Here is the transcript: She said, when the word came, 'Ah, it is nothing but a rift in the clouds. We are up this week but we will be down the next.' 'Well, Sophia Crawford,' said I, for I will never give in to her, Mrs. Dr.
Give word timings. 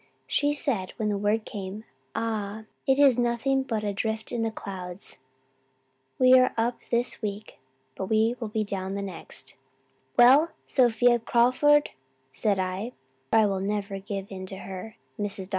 She 0.25 0.51
said, 0.53 0.93
when 0.97 1.09
the 1.09 1.17
word 1.19 1.45
came, 1.45 1.83
'Ah, 2.15 2.63
it 2.87 2.97
is 2.97 3.19
nothing 3.19 3.61
but 3.61 3.83
a 3.83 3.95
rift 4.03 4.31
in 4.31 4.41
the 4.41 4.49
clouds. 4.49 5.19
We 6.17 6.33
are 6.39 6.55
up 6.57 6.79
this 6.89 7.21
week 7.21 7.59
but 7.95 8.05
we 8.07 8.35
will 8.39 8.47
be 8.47 8.63
down 8.63 8.95
the 8.95 9.03
next.' 9.03 9.53
'Well, 10.17 10.53
Sophia 10.65 11.19
Crawford,' 11.19 11.91
said 12.31 12.57
I, 12.57 12.93
for 13.29 13.37
I 13.37 13.45
will 13.45 13.59
never 13.59 13.99
give 13.99 14.31
in 14.31 14.47
to 14.47 14.55
her, 14.57 14.95
Mrs. 15.19 15.41
Dr. 15.49 15.49